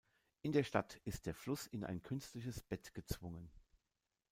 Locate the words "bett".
2.63-2.95